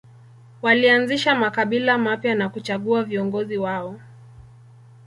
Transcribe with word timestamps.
Walianzisha 0.61 1.35
makabila 1.35 1.97
mapya 1.97 2.35
na 2.35 2.49
kuchagua 2.49 3.03
viongozi 3.03 3.57
wao. 3.57 3.99